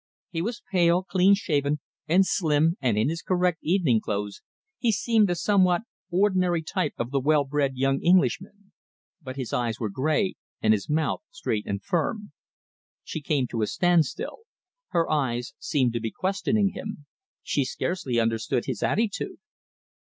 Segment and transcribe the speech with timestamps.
[0.31, 4.41] He was pale, clean shaven, and slim, and in his correct evening clothes
[4.79, 8.71] he seemed a somewhat ordinary type of the well bred young Englishman.
[9.21, 12.31] But his eyes were grey, and his mouth straight and firm.
[13.03, 14.39] She came to a standstill.
[14.87, 17.05] Her eyes seemed to be questioning him.
[17.43, 19.37] She scarcely understood his attitude.